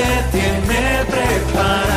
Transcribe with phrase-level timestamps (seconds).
[0.00, 1.96] Te tiene preparado.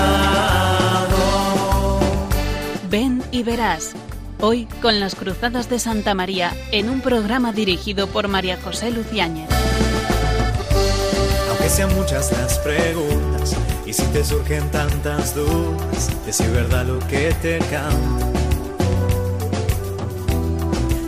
[2.89, 3.93] Ven y verás.
[4.41, 9.47] Hoy con las Cruzadas de Santa María en un programa dirigido por María José Luciáñez.
[11.49, 13.55] Aunque sean muchas las preguntas
[13.85, 18.27] y si te surgen tantas dudas, es verdad lo que te canta.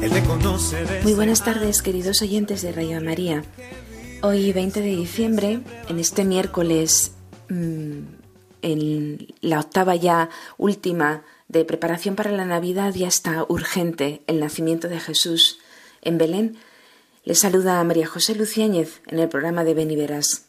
[0.02, 3.44] Él te conoce Muy buenas tardes, queridos oyentes de Radio María.
[4.28, 7.12] Hoy, 20 de diciembre, en este miércoles,
[7.48, 8.00] mm,
[8.64, 14.88] en la octava ya última de preparación para la Navidad, ya está urgente el nacimiento
[14.88, 15.60] de Jesús
[16.02, 16.58] en Belén.
[17.24, 20.46] Les saluda a María José Luciáñez en el programa de Verás.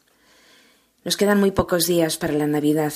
[1.04, 2.94] Nos quedan muy pocos días para la Navidad,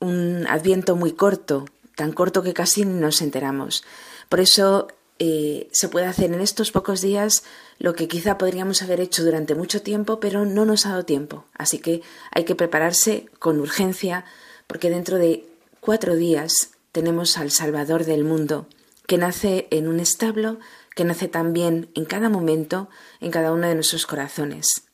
[0.00, 1.64] un adviento muy corto,
[1.96, 3.84] tan corto que casi nos enteramos.
[4.28, 4.88] Por eso
[5.22, 7.44] eh, se puede hacer en estos pocos días
[7.78, 11.44] lo que quizá podríamos haber hecho durante mucho tiempo, pero no nos ha dado tiempo.
[11.52, 12.00] Así que
[12.32, 14.24] hay que prepararse con urgencia,
[14.66, 15.44] porque dentro de
[15.80, 18.66] cuatro días tenemos al Salvador del mundo,
[19.06, 20.58] que nace en un establo,
[20.96, 22.88] que nace también en cada momento,
[23.20, 24.84] en cada uno de nuestros corazones.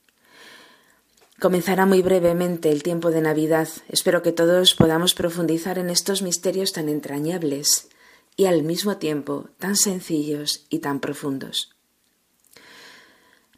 [1.39, 3.69] Comenzará muy brevemente el tiempo de Navidad.
[3.89, 7.89] Espero que todos podamos profundizar en estos misterios tan entrañables
[8.37, 11.75] y al mismo tiempo tan sencillos y tan profundos.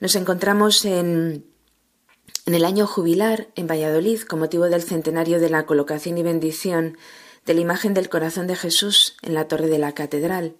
[0.01, 1.45] Nos encontramos en,
[2.47, 6.97] en el año jubilar en Valladolid con motivo del centenario de la colocación y bendición
[7.45, 10.57] de la imagen del corazón de Jesús en la torre de la catedral.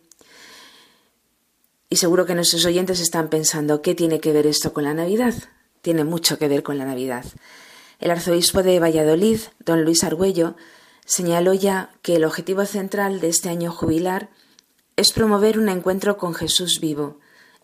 [1.91, 5.35] Y seguro que nuestros oyentes están pensando, ¿qué tiene que ver esto con la Navidad?
[5.81, 7.25] Tiene mucho que ver con la Navidad.
[8.01, 10.57] El arzobispo de Valladolid, don Luis Argüello,
[11.09, 14.29] señaló ya que el objetivo central de este año jubilar
[14.95, 17.19] es promover un encuentro con Jesús vivo,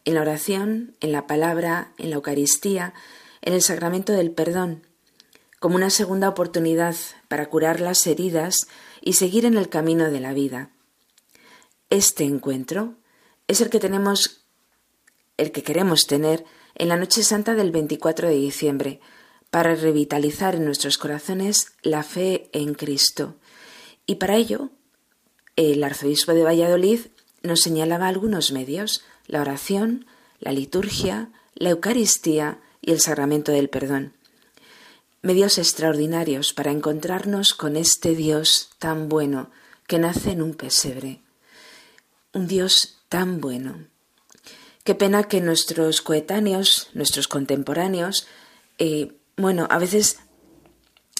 [0.06, 2.94] en la oración, en la palabra, en la Eucaristía,
[3.43, 4.87] en el sacramento del perdón,
[5.60, 6.97] como una segunda oportunidad
[7.28, 8.66] para curar las heridas
[9.03, 10.71] y seguir en el camino de la vida.
[11.91, 12.94] Este encuentro
[13.47, 14.47] es el que tenemos,
[15.37, 19.00] el que queremos tener en la noche santa del 24 de diciembre,
[19.54, 23.37] para revitalizar en nuestros corazones la fe en Cristo.
[24.04, 24.70] Y para ello,
[25.54, 26.98] el arzobispo de Valladolid
[27.44, 30.06] nos señalaba algunos medios, la oración,
[30.41, 34.14] la liturgia, la Eucaristía y el sacramento del perdón.
[35.22, 39.53] Medios extraordinarios para encontrarnos con este Dios tan bueno
[39.87, 41.20] que nace en un pesebre.
[42.32, 43.87] Un Dios tan bueno.
[44.82, 48.26] Qué pena que nuestros coetáneos, nuestros contemporáneos,
[48.78, 50.19] eh, bueno, a veces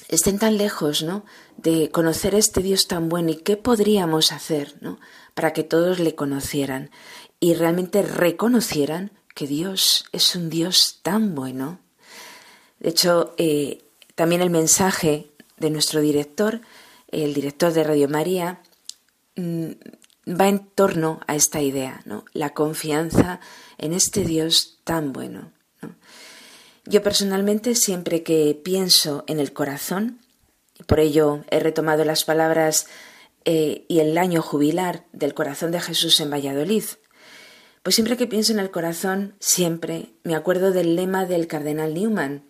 [0.07, 1.25] estén tan lejos, ¿no?
[1.57, 4.99] De conocer este Dios tan bueno y qué podríamos hacer, ¿no?
[5.33, 6.91] Para que todos le conocieran
[7.39, 11.79] y realmente reconocieran que Dios es un Dios tan bueno.
[12.79, 13.83] De hecho, eh,
[14.15, 16.61] también el mensaje de nuestro director,
[17.09, 18.61] el director de Radio María,
[19.35, 19.71] mm,
[20.27, 22.25] va en torno a esta idea, ¿no?
[22.33, 23.39] La confianza
[23.77, 25.51] en este Dios tan bueno.
[26.85, 30.19] Yo personalmente siempre que pienso en el corazón,
[30.85, 32.87] por ello he retomado las palabras
[33.43, 36.83] eh, y el año jubilar del corazón de Jesús en Valladolid,
[37.81, 42.43] pues siempre que pienso en el corazón, siempre me acuerdo del lema del cardenal Newman,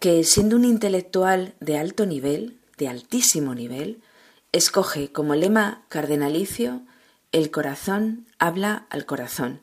[0.00, 4.02] que siendo un intelectual de alto nivel, de altísimo nivel,
[4.50, 6.82] escoge como lema cardenalicio
[7.32, 9.62] el corazón habla al corazón.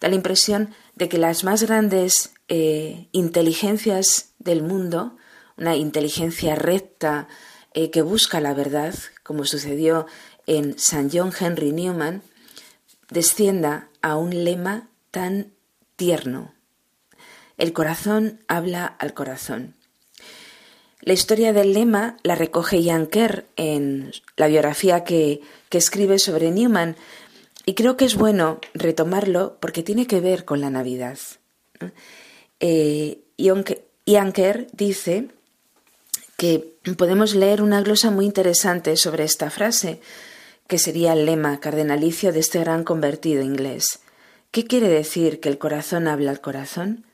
[0.00, 5.16] Da la impresión de que las más grandes eh, inteligencias del mundo,
[5.56, 7.28] una inteligencia recta
[7.74, 10.06] eh, que busca la verdad, como sucedió
[10.48, 12.22] en San John Henry Newman,
[13.08, 15.52] descienda a un lema tan
[15.94, 16.52] tierno.
[17.56, 19.76] El corazón habla al corazón.
[21.02, 26.50] La historia del lema la recoge Jan Kerr en la biografía que, que escribe sobre
[26.50, 26.96] Newman
[27.64, 31.16] y creo que es bueno retomarlo porque tiene que ver con la Navidad.
[32.60, 35.28] Ian Kerr dice
[36.36, 40.00] que podemos leer una glosa muy interesante sobre esta frase,
[40.66, 44.00] que sería el lema cardenalicio de este gran convertido inglés.
[44.50, 47.04] ¿Qué quiere decir que el corazón habla al corazón?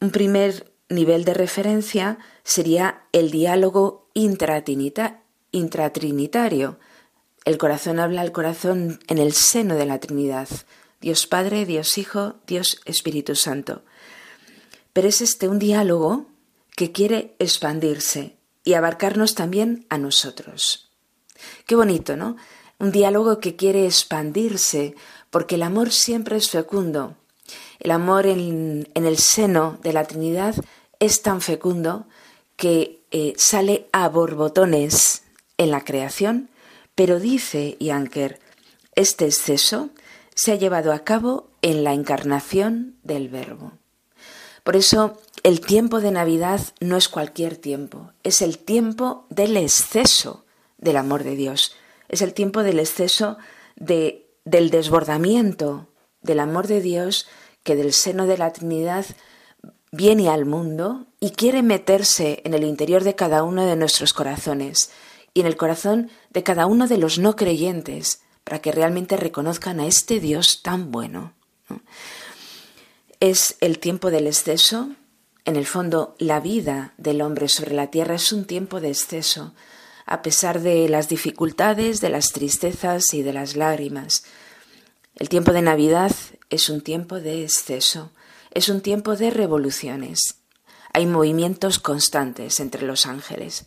[0.00, 6.78] Un primer nivel de referencia sería el diálogo intratrinitario.
[7.44, 10.48] El corazón habla al corazón en el seno de la Trinidad.
[11.00, 13.82] Dios Padre, Dios Hijo, Dios Espíritu Santo.
[14.96, 16.24] Pero es este un diálogo
[16.74, 20.90] que quiere expandirse y abarcarnos también a nosotros.
[21.66, 22.38] Qué bonito, ¿no?
[22.78, 24.94] Un diálogo que quiere expandirse,
[25.28, 27.14] porque el amor siempre es fecundo.
[27.78, 30.54] El amor en, el seno de la Trinidad
[30.98, 32.06] es tan fecundo
[32.56, 35.24] que eh, sale a borbotones
[35.58, 36.48] en la creación,
[36.94, 38.40] pero dice Yanker,
[38.94, 39.90] este exceso
[40.34, 43.74] se ha llevado a cabo en la encarnación del Verbo.
[44.66, 50.44] Por eso el tiempo de Navidad no es cualquier tiempo, es el tiempo del exceso
[50.76, 51.76] del amor de Dios,
[52.08, 53.36] es el tiempo del exceso
[53.76, 55.86] de, del desbordamiento
[56.20, 57.28] del amor de Dios
[57.62, 59.06] que del seno de la Trinidad
[59.92, 64.90] viene al mundo y quiere meterse en el interior de cada uno de nuestros corazones
[65.32, 69.78] y en el corazón de cada uno de los no creyentes, para que realmente reconozcan
[69.78, 71.34] a este Dios tan bueno.
[73.20, 74.90] Es el tiempo del exceso.
[75.46, 79.54] En el fondo, la vida del hombre sobre la tierra es un tiempo de exceso,
[80.04, 84.24] a pesar de las dificultades, de las tristezas y de las lágrimas.
[85.14, 86.12] El tiempo de Navidad
[86.50, 88.12] es un tiempo de exceso,
[88.50, 90.42] es un tiempo de revoluciones.
[90.92, 93.66] Hay movimientos constantes entre los ángeles.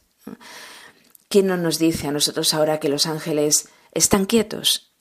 [1.27, 4.91] ¿Quién no nos dice a nosotros ahora que los ángeles están quietos?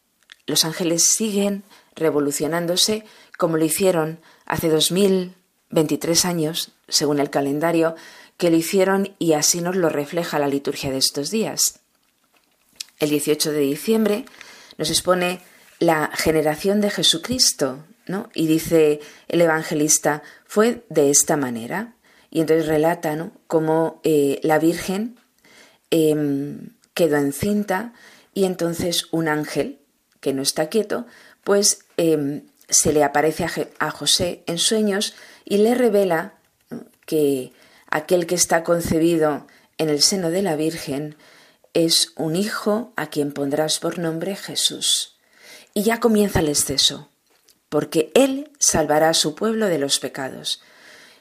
[0.47, 1.65] Los ángeles siguen
[1.95, 3.05] revolucionándose
[3.37, 7.95] como lo hicieron hace 2023 años, según el calendario,
[8.39, 11.81] que lo hicieron y así nos lo refleja la liturgia de estos días.
[12.99, 14.25] El 18 de diciembre
[14.79, 15.41] nos expone
[15.79, 18.31] la generación de Jesucristo, ¿no?
[18.35, 21.95] Y dice el evangelista, fue de esta manera.
[22.31, 23.33] Y entonces relata ¿no?
[23.47, 25.19] cómo eh, la Virgen
[25.91, 27.93] em, quedó encinta
[28.35, 29.79] y entonces un ángel,
[30.21, 31.07] que no está quieto,
[31.45, 33.47] pues em, se le aparece
[33.79, 36.35] a, José en sueños y le revela
[37.07, 37.53] que
[37.91, 39.47] aquel que está concebido
[39.79, 41.17] en el seno de la Virgen
[41.73, 45.17] es un hijo a quien pondrás por nombre Jesús.
[45.75, 47.09] Y ya comienza el exceso,
[47.69, 50.63] porque Él salvará a su pueblo de los pecados.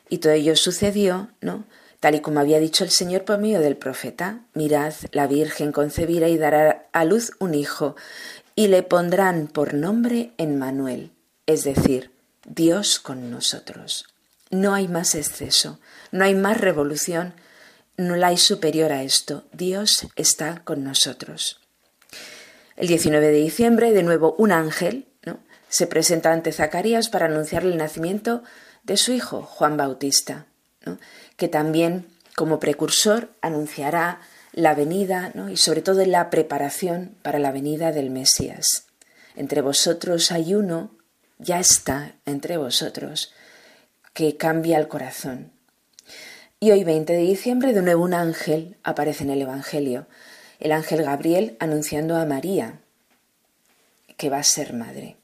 [0.09, 1.65] Y todo ello sucedió, ¿no?
[1.99, 6.27] Tal y como había dicho el Señor por medio del profeta, mirad, la Virgen concebirá
[6.27, 7.95] y dará a luz un hijo,
[8.55, 11.11] y le pondrán por nombre Emmanuel,
[11.47, 12.11] es decir,
[12.45, 14.05] Dios con nosotros.
[14.51, 15.79] No hay más exceso,
[16.11, 17.33] no hay más revolución,
[17.97, 19.45] no la hay superior a esto.
[19.51, 21.59] Dios está con nosotros.
[22.75, 25.39] El 19 de diciembre, de nuevo, un ángel ¿no?
[25.67, 28.43] se presenta ante Zacarías para anunciarle el nacimiento
[28.83, 30.45] de su hijo, Juan Bautista,
[31.35, 34.21] que también, como precursor, anunciará
[34.53, 38.85] la venida y sobre todo la preparación para la venida del Mesías.
[39.35, 40.91] Entre vosotros hay uno,
[41.39, 43.33] ya está entre vosotros,
[44.13, 45.51] que cambia el corazón.
[46.59, 50.07] Y hoy 20 de diciembre de nuevo un ángel aparece en el Evangelio
[50.59, 52.79] el ángel Gabriel anunciando a María
[54.17, 55.17] que va a ser madre.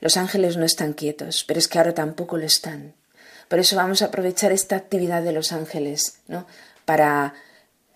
[0.00, 2.94] Los ángeles no están quietos, pero es que ahora tampoco lo están.
[3.48, 6.46] Por eso vamos a aprovechar esta actividad de los ángeles, ¿no?
[6.84, 7.34] Para,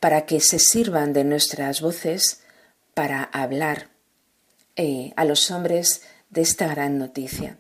[0.01, 2.41] para que se sirvan de nuestras voces
[2.95, 3.89] para hablar
[4.77, 7.59] eh, a los hombres de esta gran noticia.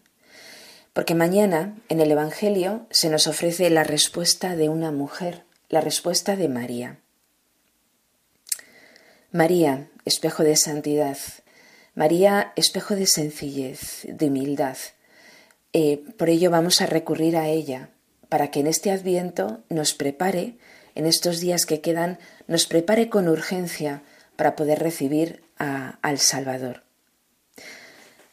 [0.92, 6.36] Porque mañana en el Evangelio se nos ofrece la respuesta de una mujer, la respuesta
[6.36, 6.98] de María.
[9.30, 11.16] María, espejo de santidad.
[11.94, 14.76] María, espejo de sencillez, de humildad.
[15.72, 17.90] Eh, por ello vamos a recurrir a ella,
[18.28, 20.56] para que en este adviento nos prepare,
[20.94, 24.02] en estos días que quedan, nos prepare con urgencia
[24.36, 26.81] para poder recibir al Salvador.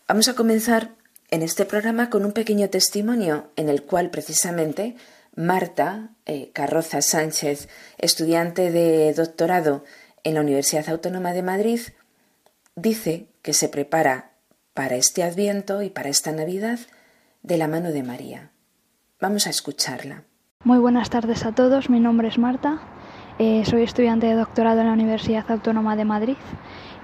[0.09, 0.95] Vamos a comenzar
[1.29, 4.95] en este programa con un pequeño testimonio en el cual precisamente
[5.35, 9.83] Marta eh, Carroza Sánchez, estudiante de doctorado
[10.23, 11.79] en la Universidad Autónoma de Madrid,
[12.75, 14.31] dice que se prepara
[14.73, 16.79] para este Adviento y para esta Navidad
[17.43, 18.49] de la mano de María.
[19.21, 20.23] Vamos a escucharla.
[20.63, 22.81] Muy buenas tardes a todos, mi nombre es Marta,
[23.37, 26.37] eh, soy estudiante de doctorado en la Universidad Autónoma de Madrid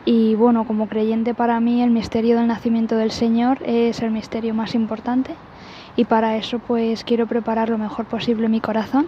[0.05, 4.53] y bueno, como creyente para mí el misterio del nacimiento del Señor es el misterio
[4.53, 5.35] más importante
[5.95, 9.07] y para eso pues quiero preparar lo mejor posible mi corazón.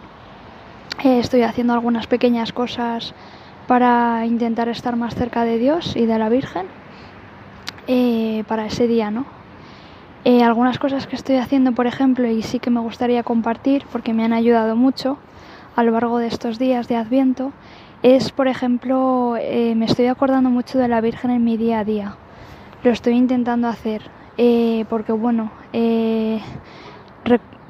[1.04, 3.14] Eh, estoy haciendo algunas pequeñas cosas
[3.68, 6.66] para intentar estar más cerca de Dios y de la Virgen
[7.88, 9.26] eh, para ese día, ¿no?
[10.26, 14.14] Eh, algunas cosas que estoy haciendo, por ejemplo, y sí que me gustaría compartir porque
[14.14, 15.18] me han ayudado mucho
[15.76, 17.54] a lo largo de estos días de Adviento,
[18.04, 21.84] es, por ejemplo, eh, me estoy acordando mucho de la Virgen en mi día a
[21.84, 22.16] día.
[22.84, 24.04] Lo estoy intentando hacer
[24.88, 25.50] porque, bueno,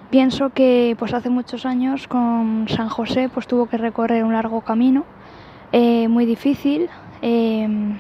[0.10, 4.62] pienso que pues hace muchos años con San José pues tuvo que recorrer un largo
[4.62, 5.04] camino
[5.72, 6.90] eh, muy difícil
[7.22, 7.98] em,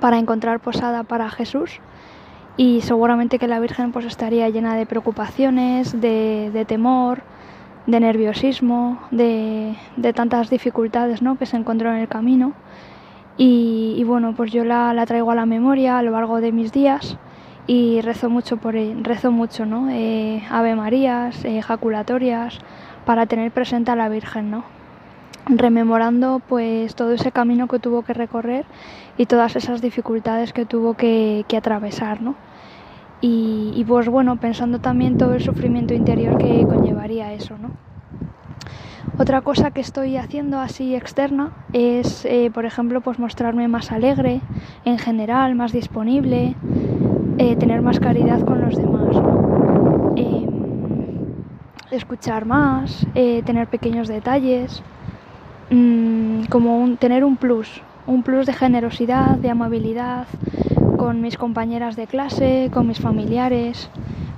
[0.00, 1.80] para encontrar posada para Jesús
[2.56, 7.20] y seguramente que la Virgen pues estaría llena de preocupaciones, de, temor,
[7.86, 9.76] de nerviosismo, de,
[10.14, 11.36] tantas dificultades ¿no?
[11.38, 12.52] que se encontró en el camino.
[13.38, 17.18] Y, bueno, pues yo la, traigo a la memoria a lo largo de mis días
[17.66, 19.90] y rezo mucho por rezo mucho, ¿no?
[19.90, 22.58] Eh, Ave Marías, eh, ejaculatorias,
[23.04, 24.64] para tener presente a la Virgen, ¿no?
[25.48, 28.64] rememorando pues todo ese camino que tuvo que recorrer
[29.16, 32.34] y todas esas dificultades que tuvo que, atravesar, ¿no?
[33.28, 37.70] Y, pues bueno, pensando también todo el sufrimiento interior que conllevaría eso, ¿no?
[39.18, 44.40] Otra cosa que estoy haciendo así externa es, eh, por ejemplo, pues mostrarme más alegre
[44.84, 46.54] en general, más disponible,
[47.38, 49.16] eh, tener más caridad con los demás,
[50.16, 51.24] em,
[51.90, 54.82] escuchar más, eh, tener pequeños detalles,
[55.68, 60.26] Mm, como un, tener un plus, un plus de generosidad, de amabilidad
[60.96, 63.90] con mis compañeras de clase, con mis familiares,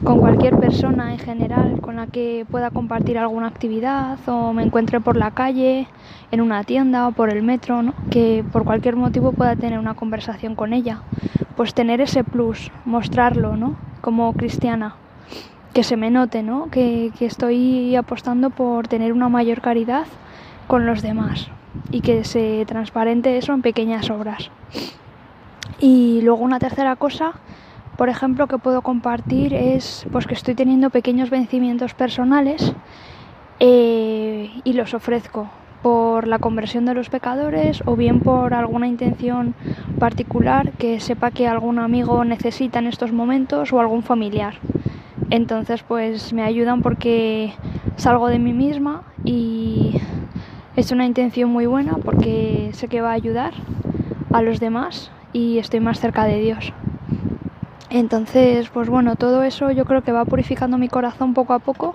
[0.05, 5.01] con cualquier persona en general con la que pueda compartir alguna actividad o me encuentre
[5.01, 5.87] por la calle,
[6.31, 10.55] en una tienda o por el metro, que por cualquier motivo pueda tener una conversación
[10.55, 11.01] con ella.
[11.57, 13.77] Pues tener ese plus, mostrarlo ¿no?
[14.01, 14.97] como cristiana,
[15.73, 16.71] que se me note ¿no?
[16.71, 20.07] que, que estoy apostando por tener una mayor caridad
[20.67, 21.49] con los demás
[21.91, 24.51] y que se transparente eso en pequeñas obras.
[25.81, 27.33] Y luego una tercera cosa,
[27.97, 32.75] por ejemplo, que puedo compartir es pues que estoy teniendo pequeños vencimientos personales
[33.61, 35.49] eh, y los ofrezco
[35.83, 39.55] por la conversión de los pecadores o bien por alguna intención
[40.01, 44.55] particular que sepa que algún amigo necesita en estos momentos o algún familiar.
[45.31, 47.53] Entonces pues me ayudan porque
[47.97, 50.01] salgo de mí misma y
[50.75, 53.53] es una intención muy buena porque sé que va a ayudar
[54.33, 56.73] a los demás y estoy más cerca de Dios.
[57.91, 61.95] Entonces, pues bueno, todo eso yo creo que va purificando mi corazón poco a poco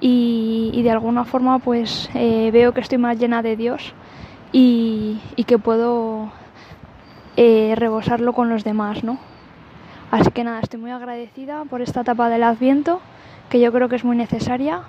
[0.00, 3.94] y, de alguna forma pues eh, veo que estoy más llena de Dios
[4.52, 6.30] y, que puedo
[7.36, 9.18] eh, rebosarlo con los demás, ¿no?
[10.10, 13.00] Así que nada, estoy muy agradecida por esta etapa del Adviento
[13.48, 14.82] que yo creo que es muy necesaria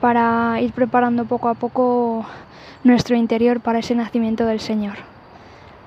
[0.00, 2.24] para ir preparando poco a poco
[2.84, 5.15] nuestro interior para ese nacimiento del Señor.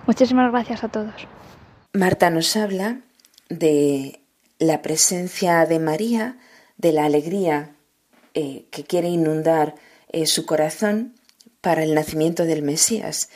[0.09, 1.13] Muchísimas gracias a todos.
[1.93, 3.01] Marta nos habla
[3.47, 4.21] de
[4.57, 6.39] la presencia de María,
[6.77, 7.75] de la alegría
[8.33, 9.75] eh, que quiere inundar
[10.11, 11.13] eh, su corazón
[11.61, 13.29] para el nacimiento del Mesías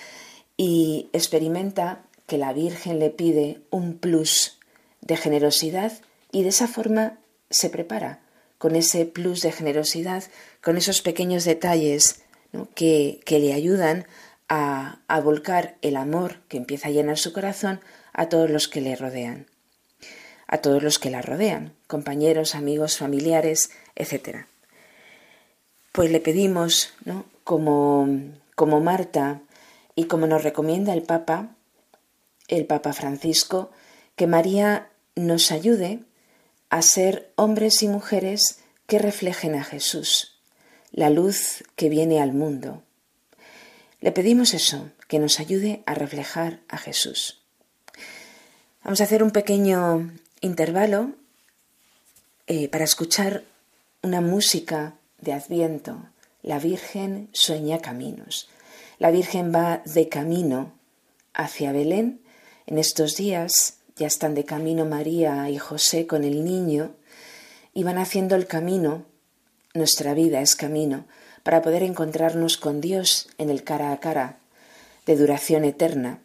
[0.57, 4.57] y experimenta que la Virgen le pide un plus
[4.99, 5.91] de generosidad
[6.31, 7.19] y de esa forma
[7.51, 8.21] se prepara
[8.57, 10.23] con ese plus de generosidad,
[10.63, 12.23] con esos pequeños detalles
[12.75, 14.05] que, le ayudan
[14.55, 17.79] a, volcar el amor que empieza a llenar su corazón
[18.13, 19.47] a todos los que le rodean,
[20.47, 24.45] a todos los que la rodean, compañeros, amigos, familiares, etc.
[25.91, 27.25] Pues le pedimos, ¿no?
[27.43, 28.07] como,
[28.55, 29.41] como Marta
[29.95, 31.55] y como nos recomienda el Papa,
[32.47, 33.71] el Papa Francisco,
[34.15, 35.99] que María nos ayude
[36.69, 40.39] a ser hombres y mujeres que reflejen a Jesús,
[40.91, 42.83] la luz que viene al mundo.
[44.03, 47.41] Le pedimos eso, que nos ayude a reflejar a Jesús.
[48.83, 51.13] Vamos a hacer un pequeño intervalo
[52.47, 53.45] eh, para escuchar
[54.01, 56.09] una música de Adviento.
[56.41, 58.49] La Virgen sueña caminos.
[58.99, 60.73] La Virgen va de camino
[61.33, 62.19] hacia Belén.
[62.65, 66.93] En estos días ya están de camino María y José con el niño
[67.73, 69.05] y van haciendo el camino
[69.73, 71.05] nuestra vida es camino
[71.43, 74.39] para poder encontrarnos con Dios en el cara a cara,
[75.05, 76.21] de duración eterna,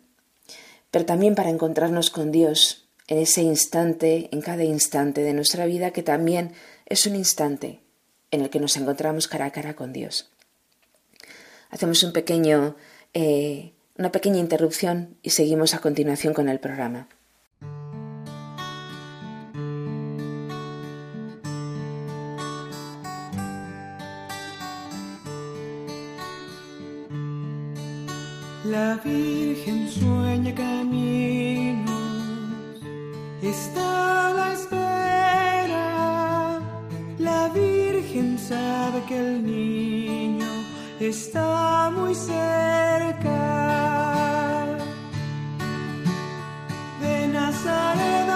[0.90, 5.90] pero también para encontrarnos con Dios en ese instante, en cada instante de nuestra vida,
[5.90, 6.52] que también
[6.86, 7.80] es un instante
[8.30, 10.30] en el que nos encontramos cara a cara con Dios.
[11.70, 12.02] Hacemos
[13.14, 17.08] eh, una pequeña interrupción y seguimos a continuación con el programa.
[28.70, 31.90] La Virgen sueña caminos,
[33.42, 36.60] está a la espera.
[37.18, 40.46] La Virgen sabe que el niño
[41.00, 43.38] está muy cerca.
[47.00, 48.28] De Nazaret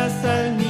[0.00, 0.69] asal ni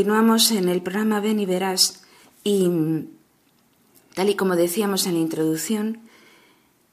[0.00, 2.04] Continuamos en el programa Ven y Verás
[2.42, 2.70] y
[4.14, 6.00] tal y como decíamos en la introducción,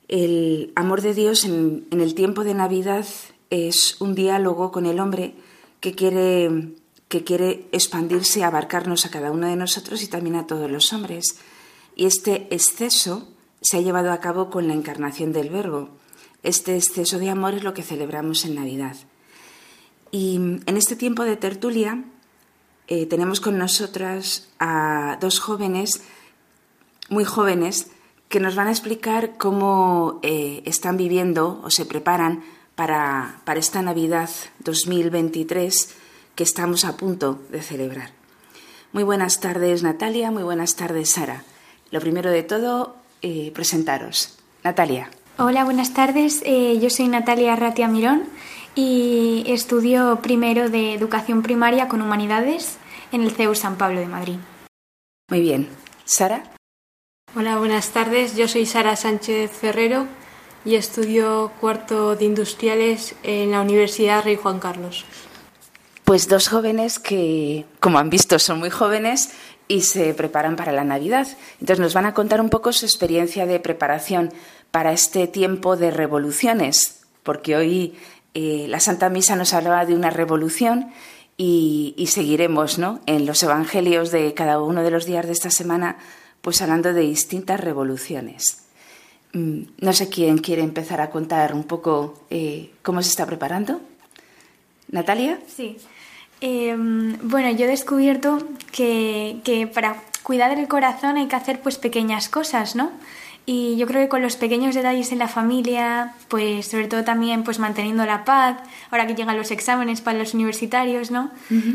[0.10, 3.06] el amor de Dios en, el tiempo de Navidad
[3.50, 5.36] es un diálogo con el hombre
[5.80, 6.74] que quiere,
[7.08, 11.38] que quiere expandirse, abarcarnos a cada uno de nosotros y también a todos los hombres.
[11.96, 13.30] Y este exceso
[13.62, 15.92] se ha llevado a cabo con la encarnación del Verbo.
[16.44, 18.98] Este exceso de amor es lo que celebramos en Navidad.
[20.12, 22.04] Y en este tiempo de tertulia
[22.88, 26.02] eh, tenemos con nosotras a dos jóvenes,
[27.10, 27.88] muy jóvenes,
[28.30, 32.44] que nos van a explicar cómo eh, están viviendo o se preparan
[32.76, 34.30] para, para esta Navidad
[34.60, 35.96] 2023
[36.36, 38.12] que estamos a punto de celebrar.
[38.94, 41.44] Muy buenas tardes Natalia, muy buenas tardes Sara.
[41.92, 44.38] Lo primero de todo, eh, presentaros.
[44.64, 45.10] Natalia.
[45.38, 46.42] Hola, buenas tardes.
[46.44, 48.24] yo soy Natalia Ratia Mirón
[48.78, 52.78] y estudio primero de Educación Primaria con Humanidades
[53.12, 54.38] en el CEU San Pablo de Madrid.
[55.30, 55.68] Muy bien.
[56.06, 56.44] ¿Sara?
[57.36, 58.36] Hola, buenas tardes.
[58.36, 60.06] Yo soy Sara Sánchez Ferrero
[60.64, 65.06] y estudio cuarto de Industriales en la Universidad Rey Juan Carlos.
[66.04, 69.32] Pues dos jóvenes que, como han visto, son muy jóvenes
[69.68, 71.28] y se preparan para la Navidad.
[71.60, 74.32] Entonces nos van a contar un poco su experiencia de preparación
[74.72, 77.98] para este tiempo de revoluciones, porque hoy
[78.40, 80.92] eh, la Santa Misa nos hablaba de una revolución
[81.38, 83.00] y, seguiremos ¿no?
[83.08, 85.98] en los evangelios de cada uno de los días de esta semana,
[86.44, 88.68] pues hablando de distintas revoluciones.
[89.34, 93.82] Mm, no sé quién quiere empezar a contar un poco eh, cómo se está preparando.
[94.92, 95.40] Natalia.
[95.48, 95.78] Sí.
[96.40, 101.80] Em, bueno, yo he descubierto que, que, para cuidar del corazón hay que hacer pues
[101.80, 102.92] pequeñas cosas, ¿no?
[103.50, 107.46] Y yo creo que con los pequeños detalles en la familia, pues sobre todo también
[107.46, 108.58] pues manteniendo la paz,
[108.92, 111.32] ahora que llegan los exámenes para los universitarios, ¿no?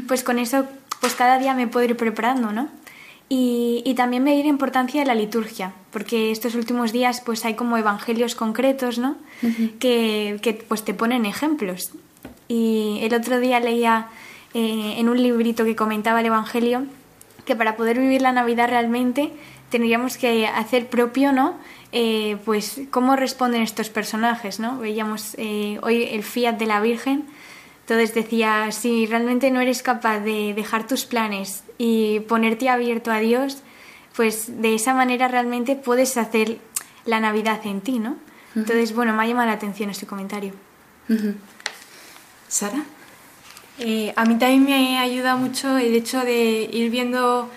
[0.07, 0.67] Pues con eso
[1.01, 2.69] pues cada día me puedo ir preparando, ¿no?
[3.31, 7.79] Y, y también medir importancia de la liturgia, porque estos últimos días pues hay como
[7.79, 9.17] evangelios concretos, ¿no?
[9.81, 11.93] que, que, pues te ponen ejemplos.
[12.49, 14.09] Y el otro día leía
[14.53, 16.85] eh, en un librito que comentaba el evangelio
[17.47, 19.33] que para poder vivir la Navidad realmente
[19.73, 21.57] tendríamos que hacer propio, ¿no?
[21.93, 24.79] Eh, pues cómo responden estos personajes, ¿no?
[24.79, 27.25] Veíamos eh, hoy el fiat de la Virgen,
[27.81, 33.19] entonces decía, si realmente no eres capaz de dejar tus planes y ponerte abierto a
[33.19, 33.63] Dios,
[34.15, 36.59] pues de esa manera realmente puedes hacer
[37.07, 38.17] la Navidad en ti, ¿no?
[38.55, 40.53] Entonces, bueno, me ha llamado la atención este comentario.
[42.47, 42.85] ¿Sara?
[43.79, 47.49] Eh, a mí también me ayuda mucho el hecho de ir viendo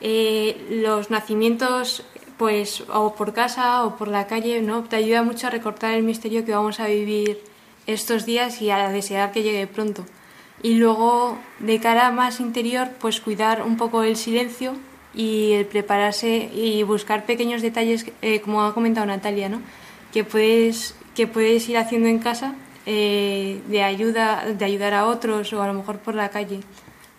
[0.00, 2.04] eh, los nacimientos
[2.40, 4.84] pues o por casa o por la calle, ¿no?
[4.84, 7.38] Te ayuda mucho a recortar el misterio que vamos a vivir
[7.86, 10.06] estos días y a desear que llegue pronto.
[10.62, 14.72] Y luego, de cara más interior, pues cuidar un poco el silencio
[15.14, 19.60] y el prepararse y buscar pequeños detalles, eh, como ha comentado Natalia, ¿no?
[20.10, 22.54] Que puedes, que puedes ir haciendo en casa
[22.86, 26.60] eh, de ayuda, de ayudar a otros o a lo mejor por la calle.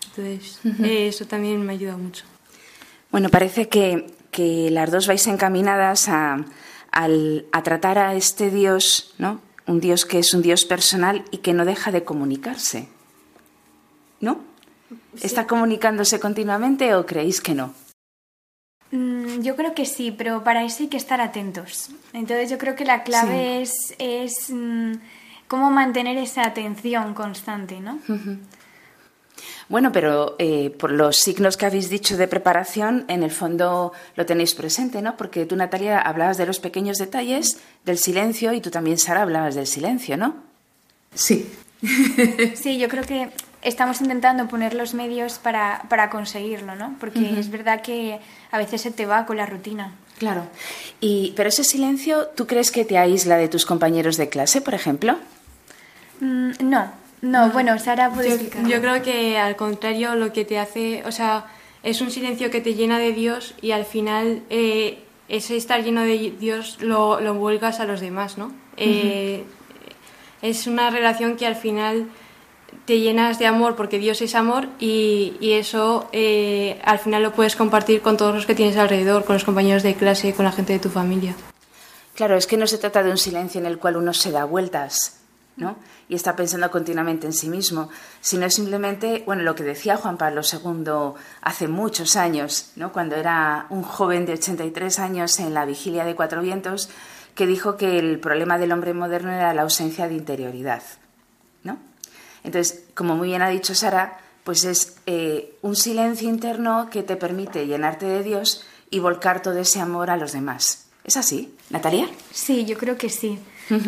[0.08, 2.31] Entonces, eso también me ayuda mucho.
[3.12, 4.06] Bueno, parece que,
[4.70, 6.44] las dos vais encaminadas a,
[7.62, 9.40] tratar a este Dios, ¿no?
[9.66, 12.88] Un Dios que es un Dios personal y que no deja de comunicarse.
[14.20, 14.40] ¿No?
[15.20, 17.74] ¿Está comunicándose continuamente o creéis que no?
[18.92, 21.90] Mm, yo creo que sí, pero para eso hay que estar atentos.
[22.12, 24.92] Entonces yo creo que la clave es, es mm,
[25.48, 27.98] cómo mantener esa atención constante, ¿no?
[29.68, 34.26] Bueno, pero eh, por los signos que habéis dicho de preparación, en el fondo lo
[34.26, 35.16] tenéis presente, ¿no?
[35.16, 39.54] Porque tú, Natalia, hablabas de los pequeños detalles, del silencio, y tú también, Sara, hablabas
[39.54, 40.36] del silencio, ¿no?
[41.14, 41.50] Sí.
[42.54, 43.30] sí, yo creo que
[43.62, 46.96] estamos intentando poner los medios para, para conseguirlo, ¿no?
[47.00, 48.18] Porque es verdad que
[48.50, 49.94] a veces se te va con la rutina.
[50.18, 50.46] Claro.
[51.00, 54.74] Y, pero ese silencio, ¿tú crees que te aísla de tus compañeros de clase, por
[54.74, 55.16] ejemplo?
[56.20, 60.58] Mm, no, no, bueno, Sara puede yo, Yo creo que al contrario, lo que te
[60.58, 61.46] hace, o sea,
[61.82, 66.02] es un silencio que te llena de Dios y al final eh, ese estar lleno
[66.02, 68.52] de Dios lo, lo vuelcas a los demás, ¿no?
[68.76, 69.44] Eh,
[70.42, 72.08] es una relación que al final
[72.86, 77.32] te llenas de amor porque Dios es amor y, y eso eh, al final lo
[77.32, 80.52] puedes compartir con todos los que tienes alrededor, con los compañeros de clase, con la
[80.52, 81.36] gente de tu familia.
[82.14, 84.44] Claro, es que no se trata de un silencio en el cual uno se da
[84.44, 85.21] vueltas,
[85.56, 85.76] ¿no?
[86.08, 90.42] y está pensando continuamente en sí mismo, sino simplemente, bueno, lo que decía Juan Pablo
[90.42, 92.92] II hace muchos años, ¿no?
[92.92, 96.88] cuando era un joven de 83 años en la vigilia de Cuatro Vientos,
[97.34, 100.82] que dijo que el problema del hombre moderno era la ausencia de interioridad.
[101.64, 101.78] ¿no?
[102.44, 107.16] Entonces, como muy bien ha dicho Sara, pues es eh, un silencio interno que te
[107.16, 110.86] permite llenarte de Dios y volcar todo ese amor a los demás.
[111.04, 112.08] ¿Es así, Natalia?
[112.30, 113.38] Sí, yo creo que sí.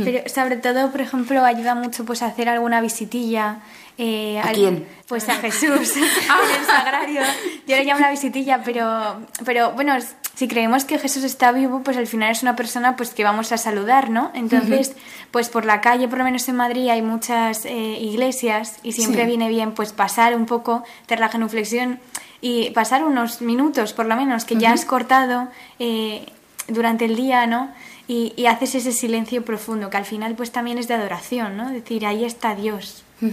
[0.04, 3.58] Pero sobre todo, por ejemplo, ayuda mucho pues a hacer alguna visitilla.
[3.96, 4.86] Eh, ¿A quién?
[5.06, 7.22] Pues a Jesús, en el sagrario.
[7.66, 9.94] Yo le llamo una visitilla, pero, pero bueno,
[10.34, 13.52] si creemos que Jesús está vivo, pues al final es una persona pues que vamos
[13.52, 14.32] a saludar, ¿no?
[14.34, 14.96] Entonces,
[15.30, 19.26] pues por la calle, por lo menos en Madrid, hay muchas eh, iglesias y siempre
[19.26, 22.00] viene bien pues pasar un poco, hacer la genuflexión
[22.40, 26.26] y pasar unos minutos, por lo menos, que ya has cortado eh,
[26.66, 27.72] durante el día, ¿no?
[28.06, 31.70] Y, haces ese silencio profundo, que al final pues también es de adoración, ¿no?
[31.70, 33.04] Decir, ahí está Dios.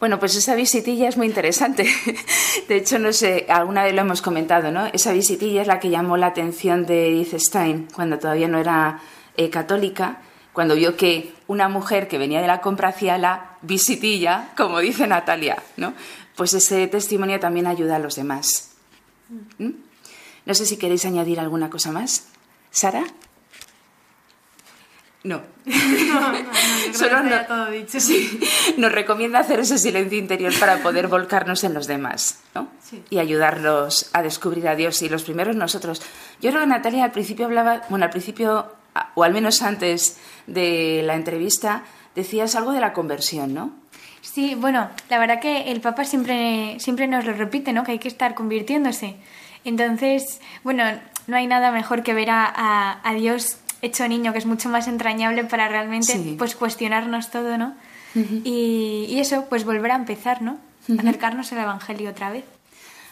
[0.00, 1.86] Bueno, pues esa visitilla es muy interesante.
[2.68, 4.86] De hecho, no sé, alguna vez lo hemos comentado, ¿no?
[4.86, 9.00] Esa visitilla es la que llamó la atención de Edith Stein cuando todavía no era
[9.36, 14.48] eh, católica, cuando vio que una mujer que venía de la compra hacía la visitilla,
[14.56, 15.94] como dice Natalia, ¿no?
[16.34, 18.72] Pues ese testimonio también ayuda a los demás.
[19.58, 19.70] ¿Mm?
[20.46, 22.26] No sé si queréis añadir alguna cosa más.
[22.72, 23.04] ¿Sara?
[25.24, 25.40] No.
[26.92, 28.00] Solo no, todo dicho.
[28.00, 28.40] Sí,
[28.76, 32.68] nos recomienda hacer ese silencio interior para poder volcarnos en los demás ¿no?
[33.08, 36.02] y ayudarlos a descubrir a Dios y los primeros nosotros.
[36.40, 38.72] Yo creo que Natalia al principio hablaba, bueno, al principio,
[39.14, 41.84] o al menos antes de la entrevista,
[42.16, 43.70] decías algo de la conversión, ¿no?
[44.22, 47.84] Sí, bueno, la verdad que el Papa siempre, siempre nos lo repite, ¿no?
[47.84, 49.16] Que hay que estar convirtiéndose.
[49.64, 50.84] Entonces, bueno,
[51.28, 54.88] no hay nada mejor que ver a, a Dios hecho niño, que es mucho más
[54.88, 57.74] entrañable para realmente pues cuestionarnos todo, ¿no?
[58.14, 60.58] y, eso, pues volver a empezar, ¿no?
[60.98, 62.44] Acercarnos al Evangelio otra vez.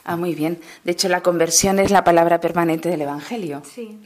[0.04, 0.61] Ah, muy bien.
[0.85, 3.62] De hecho, la conversión es la palabra permanente del Evangelio.
[3.74, 3.98] Sí.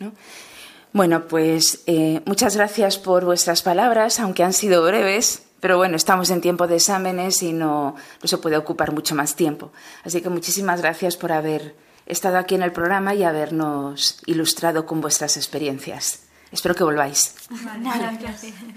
[0.92, 6.30] Bueno, pues eh, muchas gracias por vuestras palabras, aunque han sido breves, pero bueno, estamos
[6.30, 9.72] en tiempo de exámenes y no, no se puede ocupar mucho más tiempo.
[10.04, 11.74] Así que muchísimas gracias por haber
[12.06, 16.23] estado aquí en el programa y habernos ilustrado con vuestras experiencias.
[16.54, 17.34] Espero que volváis.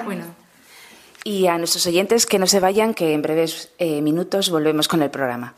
[0.04, 0.26] Bueno.
[1.24, 5.04] Y a nuestros oyentes que no se vayan, que en breves eh, minutos volvemos con
[5.04, 5.54] el programa.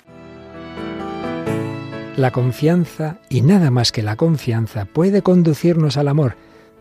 [2.18, 6.36] La confianza, y nada más que la confianza, puede conducirnos al amor,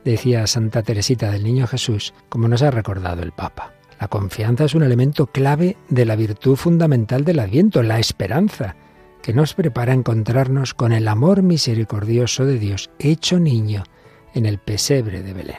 [0.05, 3.74] decía Santa Teresita del Niño Jesús, como nos ha recordado el Papa.
[4.01, 8.74] La confianza es un elemento clave de la virtud fundamental del Adviento, la esperanza,
[9.22, 13.85] que nos prepara a encontrarnos con el amor misericordioso de Dios hecho niño
[14.35, 15.57] en el pesebre de Belén.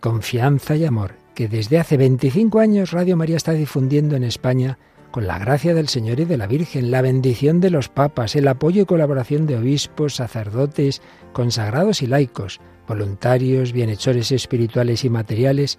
[0.00, 4.78] Confianza y amor que desde hace 25 años Radio María está difundiendo en España
[5.10, 8.46] con la gracia del Señor y de la Virgen, la bendición de los papas, el
[8.48, 15.78] apoyo y colaboración de obispos, sacerdotes, consagrados y laicos, voluntarios, bienhechores espirituales y materiales,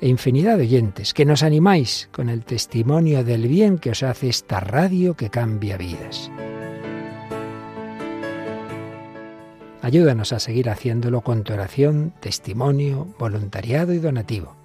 [0.00, 4.28] e infinidad de oyentes, que nos animáis con el testimonio del bien que os hace
[4.28, 6.30] esta radio que cambia vidas.
[9.84, 14.56] Ayúdanos a seguir haciéndolo con tu oración, testimonio, voluntariado y donativo.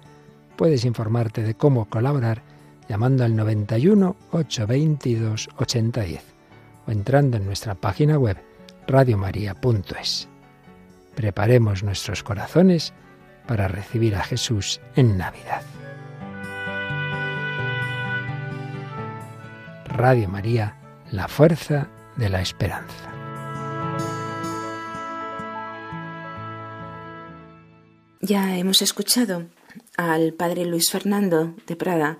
[0.56, 2.40] Puedes informarte de cómo colaborar
[2.88, 6.24] llamando al 91 822 8010
[6.86, 8.38] o entrando en nuestra página web
[8.86, 10.26] radiomaria.es.
[11.14, 12.94] Preparemos nuestros corazones
[13.46, 15.60] para recibir a Jesús en Navidad.
[19.84, 20.76] Radio María,
[21.10, 23.09] la fuerza de la esperanza.
[28.22, 29.46] Ya hemos escuchado
[29.96, 32.18] al padre Luis Fernando de Prada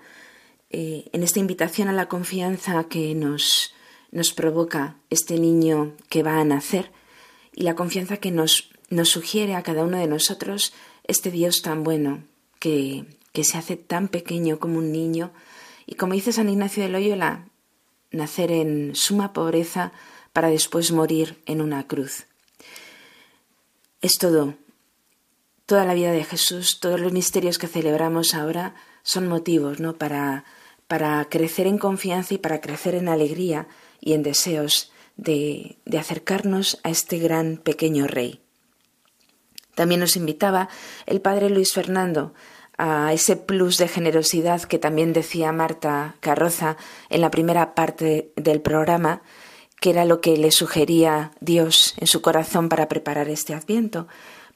[0.70, 3.74] eh, en esta invitación a la confianza que nos,
[4.10, 6.90] nos provoca este niño que va a nacer
[7.54, 10.72] y la confianza que nos, nos sugiere a cada uno de nosotros
[11.04, 12.24] este Dios tan bueno
[12.60, 15.32] que, que se hace tan pequeño como un niño
[15.84, 17.44] y como dice San Ignacio de Loyola,
[18.10, 19.92] nacer en suma pobreza
[20.32, 22.24] para después morir en una cruz.
[24.00, 24.54] Es todo
[25.70, 29.94] toda la vida de Jesús, todos los misterios que celebramos ahora son motivos ¿no?
[29.94, 30.44] para,
[30.88, 33.68] para crecer en confianza y para crecer en alegría
[34.00, 38.40] y en deseos de, de acercarnos a este gran pequeño rey.
[39.76, 40.68] También nos invitaba
[41.06, 42.34] el padre Luis Fernando
[42.76, 46.78] a ese plus de generosidad que también decía Marta Carroza
[47.10, 49.22] en la primera parte del programa,
[49.80, 54.08] que era lo que le sugería Dios en su corazón para preparar este adviento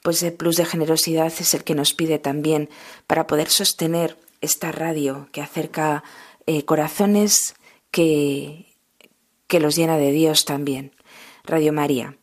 [0.05, 2.69] pues el plus de generosidad es el que nos pide también
[3.07, 6.03] para poder sostener esta radio que acerca
[6.45, 7.55] eh, corazones
[7.89, 8.67] que,
[9.47, 10.91] que los llena de Dios también.
[11.43, 12.15] Radio María.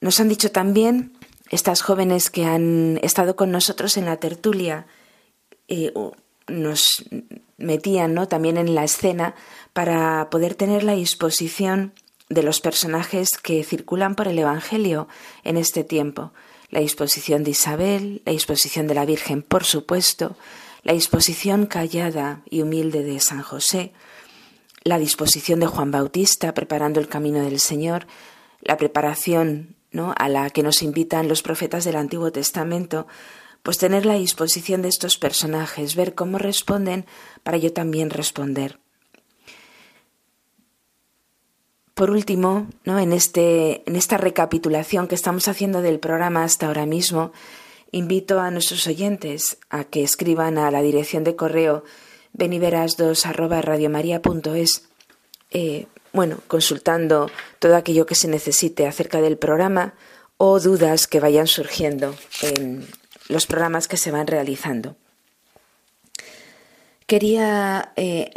[0.00, 1.12] Nos han dicho también
[1.50, 4.86] estas jóvenes que han estado con nosotros en la tertulia,
[5.68, 5.92] eh,
[6.48, 7.04] nos
[7.58, 8.28] metían ¿no?
[8.28, 9.34] también en la escena
[9.74, 11.92] para poder tener la disposición
[12.30, 15.08] de los personajes que circulan por el Evangelio
[15.44, 16.32] en este tiempo.
[16.70, 20.36] La disposición de Isabel, la disposición de la Virgen, por supuesto,
[20.82, 23.92] la disposición callada y humilde de San José,
[24.84, 28.06] la disposición de Juan Bautista preparando el camino del Señor,
[28.62, 30.14] la preparación ¿no?
[30.16, 33.06] a la que nos invitan los profetas del Antiguo Testamento,
[33.62, 37.04] pues tener la disposición de estos personajes, ver cómo responden
[37.42, 38.79] para yo también responder.
[41.94, 42.98] Por último, ¿no?
[42.98, 47.32] en, este, en esta recapitulación que estamos haciendo del programa hasta ahora mismo,
[47.92, 51.84] invito a nuestros oyentes a que escriban a la dirección de correo
[52.36, 53.60] beniveras2 arroba
[55.52, 59.94] eh, bueno, consultando todo aquello que se necesite acerca del programa
[60.36, 62.86] o dudas que vayan surgiendo en
[63.28, 64.96] los programas que se van realizando.
[67.06, 68.30] Quería eh,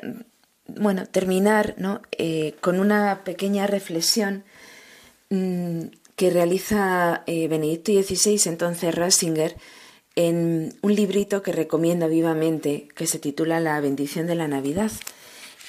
[0.80, 1.76] bueno, terminar
[2.12, 4.44] eh, con una pequeña reflexión
[5.30, 5.82] mm,
[6.16, 9.56] que realiza eh, Benedicto XVI, entonces Ratzinger,
[10.16, 14.92] en un librito que recomiendo vivamente, que se titula La bendición de la Navidad.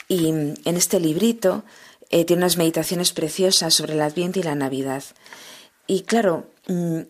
[0.09, 1.65] Y mm, en este librito
[2.11, 5.03] eh, tiene unas meditaciones preciosas sobre el Adviento y la Navidad.
[5.87, 7.01] Y claro, mm,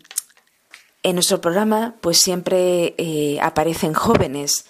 [1.03, 2.95] en nuestro programa pues siempre
[3.43, 4.65] aparecen jóvenes,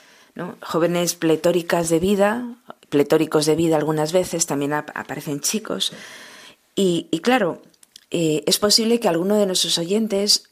[0.62, 2.56] jóvenes pletóricas de vida,
[2.88, 5.92] pletóricos de vida algunas veces, también aparecen chicos.
[6.74, 7.62] Y, claro,
[8.10, 10.50] eh, es posible que alguno de nuestros oyentes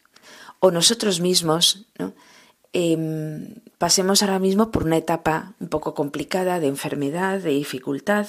[0.60, 1.86] o nosotros mismos
[2.72, 8.28] em, pasemos ahora mismo por una etapa un poco complicada de enfermedad, de dificultad,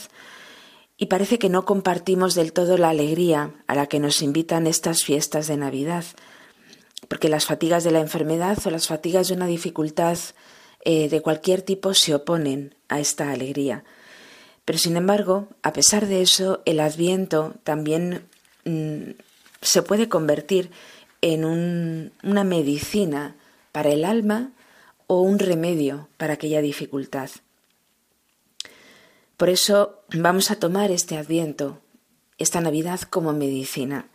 [0.97, 5.03] y parece que no compartimos del todo la alegría a la que nos invitan estas
[5.03, 6.05] fiestas de Navidad,
[7.07, 10.17] porque las fatigas de la enfermedad o las fatigas de una dificultad
[10.85, 13.83] eh, de cualquier tipo se oponen a esta alegría.
[14.65, 18.25] Pero sin embargo, a pesar de eso, el adviento también
[18.65, 19.11] mm,
[19.61, 20.71] se puede convertir
[21.21, 21.45] en
[22.23, 23.35] una medicina
[23.71, 24.51] para el alma
[25.07, 27.29] o un remedio para aquella dificultad.
[29.37, 31.79] Por eso vamos a tomar este adviento,
[32.37, 34.09] esta Navidad como medicina.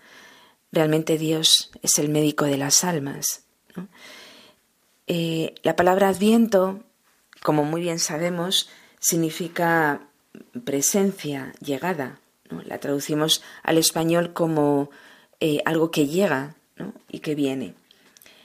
[0.70, 3.44] Realmente Dios es el médico de las almas.
[5.10, 6.80] Eh, la palabra adviento,
[7.42, 8.68] como muy bien sabemos,
[9.00, 10.02] significa
[10.66, 12.20] presencia, llegada.
[12.66, 14.90] La traducimos al español como
[15.40, 16.56] eh, algo que llega
[17.08, 17.74] y que viene.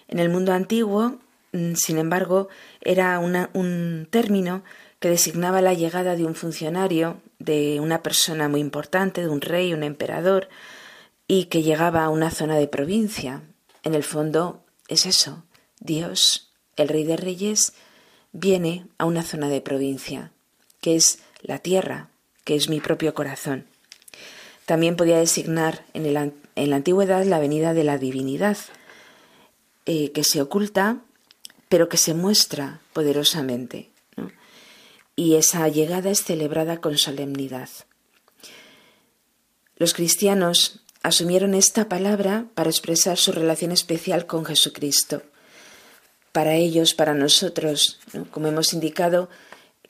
[0.08, 1.20] En el mundo antiguo,
[1.52, 2.48] mm, sin embargo,
[2.80, 4.64] era un término
[5.00, 9.74] que designaba la llegada de un funcionario, de una persona muy importante, de un rey,
[9.74, 10.48] un emperador,
[11.28, 13.42] y que llegaba a una zona de provincia.
[13.84, 15.44] En el fondo es eso,
[15.82, 17.74] Dios, el rey de reyes,
[18.32, 20.32] viene a una zona de provincia,
[20.82, 22.10] que es la tierra,
[22.44, 23.66] que es mi propio corazón.
[24.66, 28.58] También podía designar en, la antigüedad la venida de la divinidad,
[29.86, 31.02] eh, que se oculta,
[31.70, 33.90] pero que se muestra poderosamente.
[35.16, 37.70] Y esa llegada es celebrada con solemnidad.
[39.78, 45.24] Los cristianos asumieron esta palabra para expresar su relación especial con Jesucristo.
[46.34, 48.00] Para ellos, para nosotros,
[48.32, 49.30] como hemos indicado,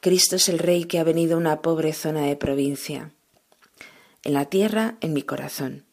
[0.01, 3.12] Cristo es el Rey que ha venido a una pobre zona de provincia,
[4.23, 5.86] en la tierra, en mi corazón.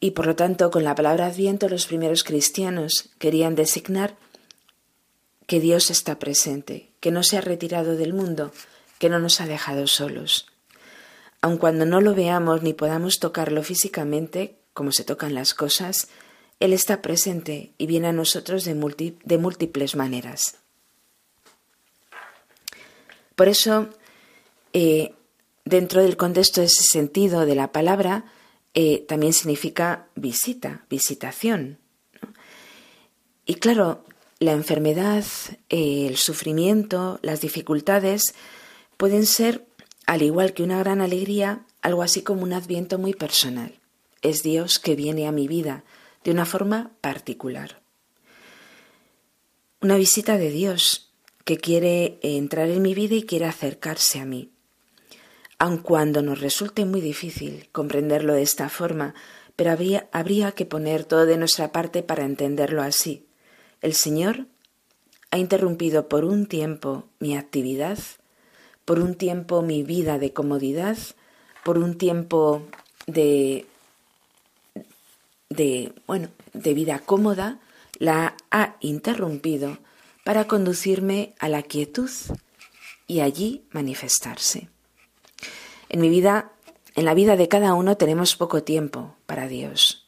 [0.00, 4.16] Y por lo tanto, con la palabra Adviento, los primeros cristianos querían designar
[5.46, 8.50] que Dios está presente, que no se ha retirado del mundo,
[8.98, 10.46] que no nos ha dejado solos.
[11.42, 16.08] Aun cuando no lo veamos ni podamos tocarlo físicamente, como se tocan las cosas,
[16.62, 20.58] Él está presente y viene a nosotros de, múltiples maneras.
[23.34, 23.88] Por eso,
[24.72, 25.12] eh,
[25.64, 28.26] dentro del contexto de ese sentido de la palabra,
[28.74, 31.78] eh, también significa visita, visitación.
[33.44, 34.04] Y claro,
[34.38, 35.24] la enfermedad,
[35.68, 38.36] eh, el sufrimiento, las dificultades
[38.96, 39.66] pueden ser,
[40.06, 43.80] al igual que una gran alegría, algo así como un adviento muy personal.
[44.20, 45.82] Es Dios que viene a mi vida
[46.24, 47.80] de una forma particular.
[49.80, 51.12] Una visita de Dios
[51.44, 54.50] que quiere entrar en mi vida y quiere acercarse a mí.
[55.58, 59.14] Aun cuando nos resulte muy difícil comprenderlo de esta forma,
[59.56, 63.26] pero habría, habría que poner todo de nuestra parte para entenderlo así.
[63.80, 64.46] El Señor
[65.30, 67.98] ha interrumpido por un tiempo mi actividad,
[68.84, 70.98] por un tiempo mi vida de comodidad,
[71.64, 72.62] por un tiempo
[73.06, 73.66] de,
[75.52, 77.60] de bueno, de vida cómoda,
[77.98, 79.78] la ha interrumpido
[80.24, 82.10] para conducirme a la quietud
[83.06, 84.68] y allí manifestarse.
[85.88, 86.52] En mi vida,
[86.94, 90.06] en la vida de cada uno tenemos poco tiempo para Dios.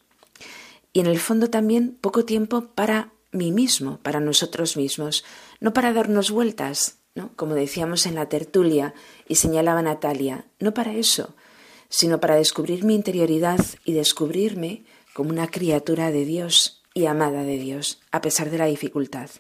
[0.93, 5.25] Y en el fondo también poco tiempo para mí mismo, para nosotros mismos,
[5.61, 7.31] no para darnos vueltas, ¿no?
[7.37, 8.95] Como decíamos en la tertulia
[9.29, 11.35] y señalaba Natalia, no para eso,
[11.89, 17.57] sino para descubrir mi interioridad y descubrirme como una criatura de Dios y amada de
[17.57, 19.31] Dios, a pesar de la dificultad.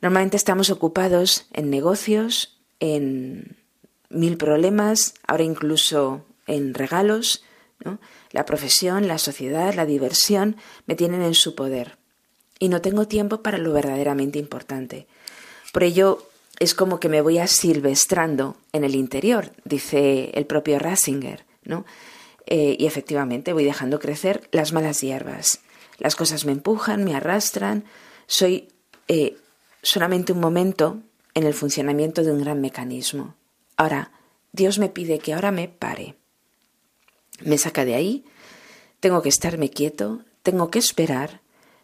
[0.00, 3.56] Normalmente estamos ocupados en negocios, en
[4.08, 7.42] mil problemas, ahora incluso en regalos.
[8.30, 10.56] La profesión, la sociedad, la diversión
[10.86, 11.98] me tienen en su poder.
[12.58, 15.06] Y no tengo tiempo para lo verdaderamente importante.
[15.72, 16.26] Por ello,
[16.58, 21.86] es como que me voy asilvestrando en el interior, dice el propio Ratzinger, ¿no?
[22.46, 25.60] Eh, y efectivamente voy dejando crecer las malas hierbas.
[25.98, 27.84] Las cosas me empujan, me arrastran,
[28.26, 28.68] soy
[29.08, 29.36] eh,
[29.82, 31.02] solamente un momento
[31.34, 33.34] en el funcionamiento de un gran mecanismo.
[33.76, 34.12] Ahora,
[34.52, 36.16] Dios me pide que ahora me pare.
[37.42, 38.24] Me saca de ahí,
[39.00, 41.40] tengo que estarme quieto, tengo que esperar,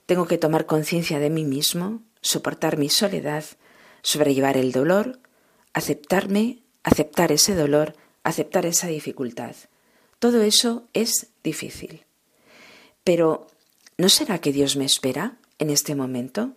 [0.06, 3.44] tengo que tomar conciencia de mí mismo, soportar mi soledad,
[4.02, 5.20] sobrellevar el dolor,
[5.72, 9.54] aceptarme, aceptar ese dolor, aceptar esa dificultad.
[10.26, 12.04] Todo eso es difícil.
[13.04, 13.46] Pero,
[13.96, 16.54] ¿no será que Dios me espera en este momento?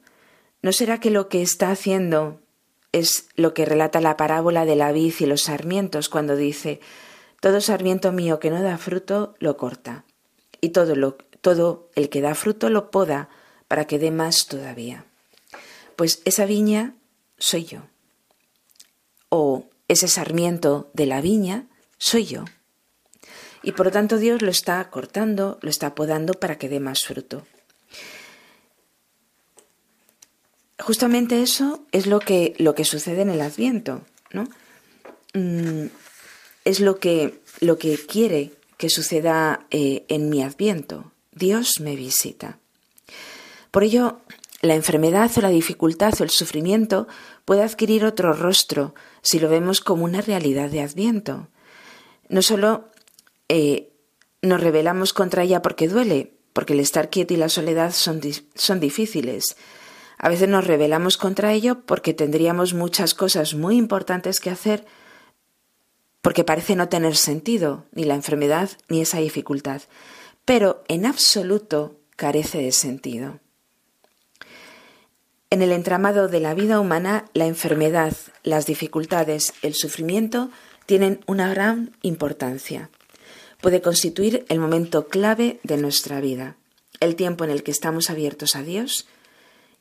[0.64, 2.42] ¿No será que lo que está haciendo
[2.94, 6.80] es lo que relata la parábola de la vid y los sarmientos cuando dice
[7.42, 10.04] todo sarmiento mío que no da fruto lo corta
[10.62, 13.30] y todo todo el que da fruto lo poda
[13.68, 15.06] para que dé más todavía.
[15.96, 16.96] Pues esa viña
[17.38, 17.84] soy yo.
[19.30, 21.68] O ese sarmiento de la viña
[22.00, 22.46] soy yo.
[23.64, 27.04] Y por lo tanto Dios lo está cortando, lo está podando para que dé más
[27.04, 27.46] fruto.
[30.90, 34.46] justamente eso es lo que, lo que sucede en el Adviento, ¿no?
[35.34, 35.88] Mm,
[36.66, 41.12] es lo que, lo que quiere que suceda eh, en mi Adviento.
[41.32, 42.58] Dios me visita.
[43.72, 44.22] Por ello,
[44.62, 47.08] la enfermedad o la dificultad o el sufrimiento
[47.46, 51.50] puede adquirir otro rostro si lo vemos como una realidad de Adviento.
[52.30, 52.89] No solo
[53.50, 53.92] eh,
[54.42, 58.22] nos rebelamos contra ella porque duele, porque el estar quieto y la soledad son,
[58.56, 59.58] son difíciles,
[60.18, 64.86] a veces nos rebelamos contra ello porque tendríamos muchas cosas muy importantes que hacer
[66.22, 69.82] porque parece no tener sentido ni la enfermedad ni esa dificultad,
[70.44, 73.40] pero en absoluto carece de sentido.
[75.50, 80.52] En el entramado de la vida humana, la enfermedad, las dificultades, el sufrimiento
[80.86, 82.90] tienen una gran importancia.
[83.62, 86.56] Puede constituir el momento clave de nuestra vida,
[87.00, 89.08] el tiempo en el que estamos abiertos a Dios,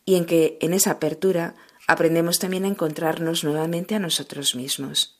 [0.04, 1.54] y en que en esa apertura
[1.86, 5.18] aprendemos también a encontrarnos nuevamente a nosotros mismos.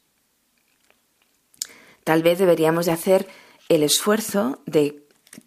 [2.05, 3.29] Tal vez deberíamos de hacer
[3.69, 5.05] el esfuerzo de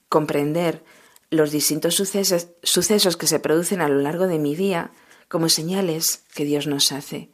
[0.10, 0.84] comprender
[1.32, 4.92] los distintos sucesos, sucesos que se producen a lo largo de mi día
[5.28, 7.30] como señales que Dios nos hace.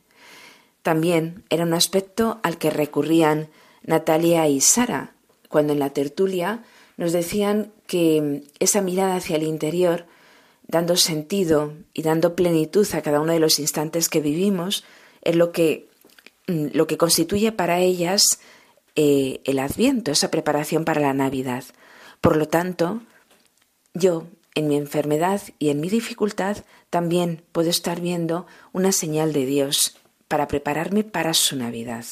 [0.81, 3.49] También era un aspecto al que recurrían
[3.83, 5.16] Natalia y Sara,
[5.49, 6.63] cuando en la tertulia
[6.97, 10.05] nos decían que esa mirada hacia el interior
[10.67, 14.84] dando sentido y dando plenitud a cada uno de los instantes que vivimos,
[15.22, 15.88] es lo que,
[16.47, 18.39] mm, lo que constituye para ellas
[18.95, 21.63] eh, el adviento, esa preparación para la Navidad.
[22.19, 23.01] Por lo tanto,
[23.93, 26.57] yo, en mi enfermedad y en mi dificultad,
[26.89, 29.97] también puedo estar viendo una señal de Dios
[30.28, 32.05] para prepararme para su Navidad.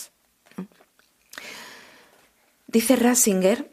[2.75, 3.71] Dice Ratzinger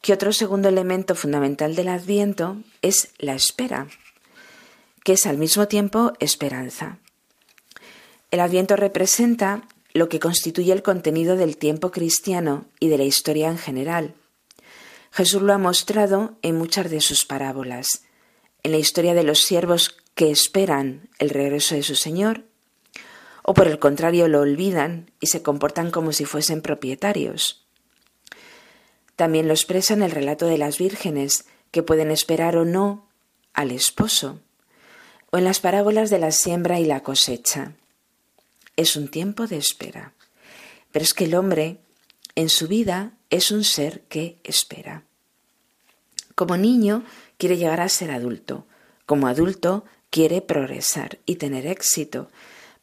[0.00, 3.88] que otro segundo elemento fundamental del adviento es la espera
[5.02, 7.00] que es al mismo tiempo esperanza.
[8.30, 13.48] El Adviento representa lo que constituye el contenido del tiempo cristiano y de la historia
[13.48, 14.14] en general.
[15.10, 18.04] Jesús lo ha mostrado en muchas de sus parábolas,
[18.62, 22.44] en la historia de los siervos que esperan el regreso de su Señor,
[23.42, 27.63] o por el contrario lo olvidan y se comportan como si fuesen propietarios.
[29.16, 33.08] También lo expresa en el relato de las vírgenes, que pueden esperar o no
[33.52, 34.40] al esposo
[35.34, 37.72] o en las parábolas de la siembra y la cosecha.
[38.76, 40.12] Es un tiempo de espera.
[40.92, 41.78] Pero es que el hombre
[42.36, 45.02] en su vida es un ser que espera.
[46.36, 47.02] Como niño
[47.36, 48.64] quiere llegar a ser adulto.
[49.06, 52.30] Como adulto quiere progresar y tener éxito.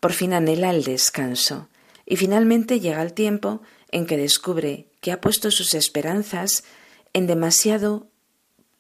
[0.02, 1.70] Por fin anhela el descanso.
[2.06, 3.62] Y finalmente llega el tiempo
[3.92, 6.64] en que descubre que ha puesto sus esperanzas
[7.14, 8.08] en demasiado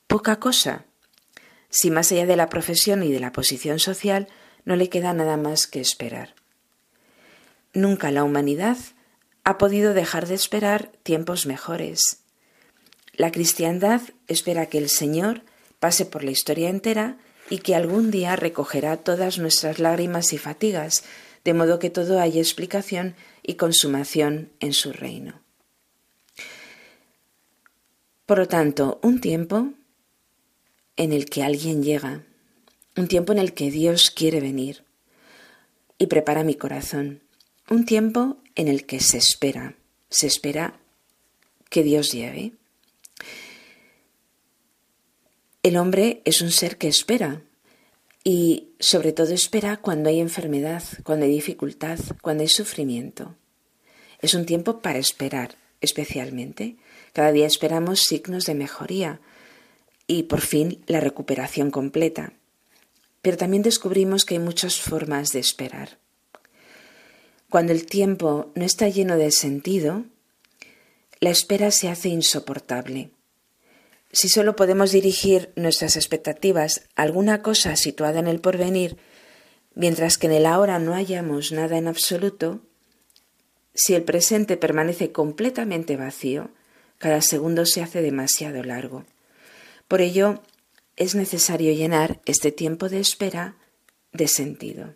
[0.07, 0.85] poca cosa
[1.69, 4.27] si más allá de la profesión y de la posición social
[4.65, 6.35] no le queda nada más que esperar.
[7.73, 8.77] Nunca la humanidad
[9.43, 12.19] ha podido dejar de esperar tiempos mejores.
[13.13, 15.43] La cristiandad espera que el Señor
[15.79, 17.17] pase por la historia entera
[17.49, 21.03] y que algún día recogerá todas nuestras lágrimas y fatigas,
[21.43, 25.40] de modo que todo haya explicación y consumación en su reino.
[28.31, 29.73] Por lo tanto, un tiempo
[30.95, 32.23] en el que alguien llega,
[32.95, 34.85] un tiempo en el que Dios quiere venir
[35.97, 37.19] y prepara mi corazón,
[37.69, 39.75] un tiempo en el que se espera,
[40.09, 40.79] se espera
[41.69, 42.53] que Dios llegue.
[45.61, 47.41] El hombre es un ser que espera
[48.23, 53.35] y sobre todo espera cuando hay enfermedad, cuando hay dificultad, cuando hay sufrimiento.
[54.19, 56.77] Es un tiempo para esperar, especialmente.
[57.13, 59.19] Cada día esperamos signos de mejoría
[60.07, 62.33] y por fin la recuperación completa.
[63.21, 65.99] Pero también descubrimos que hay muchas formas de esperar.
[67.49, 70.05] Cuando el tiempo no está lleno de sentido,
[71.19, 73.11] la espera se hace insoportable
[74.13, 78.97] si solo podemos dirigir nuestras expectativas a alguna cosa situada en el porvenir,
[79.73, 82.61] mientras que en el ahora no hallamos nada en absoluto,
[83.73, 86.51] si el presente permanece completamente vacío,
[87.01, 89.03] cada segundo se hace demasiado largo.
[89.87, 90.41] Por ello,
[90.95, 93.55] es necesario llenar este tiempo de espera
[94.13, 94.93] de sentido.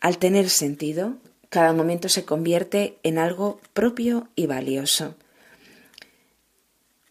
[0.00, 1.18] Al tener sentido,
[1.50, 5.14] cada momento se convierte en algo propio y valioso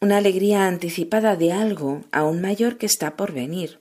[0.02, 3.80] una alegría anticipada de algo aún mayor que está por venir.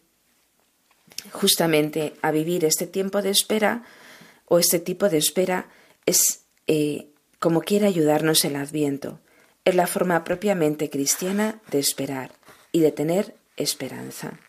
[1.31, 3.85] Justamente a vivir este tiempo de espera
[4.47, 5.69] o este tipo de espera
[6.07, 7.09] es eh,
[7.39, 9.21] como quiere ayudarnos el adviento.
[9.69, 12.33] Es la forma propiamente cristiana de esperar
[12.73, 14.41] y de tener esperanza.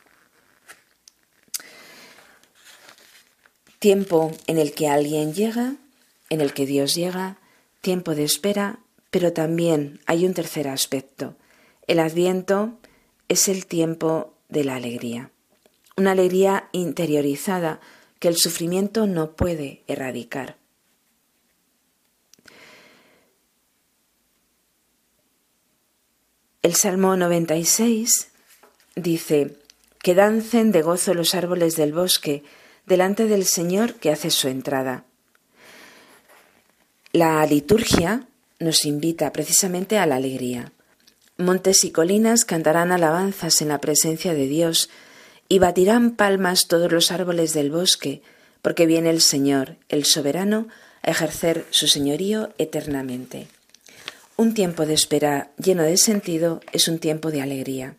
[3.79, 5.75] Tiempo en el que alguien llega,
[6.29, 7.37] en el que Dios llega,
[7.81, 8.79] tiempo de espera,
[9.11, 11.35] pero también hay un tercer aspecto,
[11.85, 12.77] el adviento
[13.27, 15.31] es el tiempo de la alegría,
[15.97, 17.81] una alegría interiorizada
[18.19, 20.58] que el sufrimiento no puede erradicar.
[26.61, 28.27] El Salmo 96
[28.97, 29.55] dice,
[30.03, 32.43] que dancen de gozo los árboles del bosque
[32.85, 35.05] delante del Señor que hace su entrada.
[37.13, 38.27] La liturgia
[38.59, 40.73] nos invita precisamente a la alegría.
[41.37, 44.89] Montes y colinas cantarán alabanzas en la presencia de Dios,
[45.47, 48.21] y batirán palmas todos los árboles del bosque,
[48.61, 50.67] porque viene el Señor, el soberano,
[51.03, 53.47] a ejercer su señorío eternamente.
[54.39, 57.97] Un tiempo de espera lleno de sentido es un tiempo de alegría.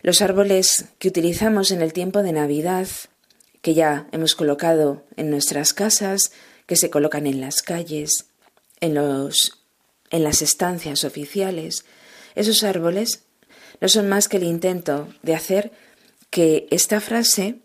[0.00, 2.88] Los árboles que utilizamos en el tiempo de Navidad,
[3.60, 6.32] que ya hemos colocado en nuestras casas,
[6.64, 8.28] que se colocan en las calles,
[8.80, 9.62] en, los,
[10.08, 11.84] en las estancias oficiales,
[12.34, 13.24] esos árboles
[13.82, 15.70] no son más que el intento de hacer
[16.30, 17.60] que esta frase,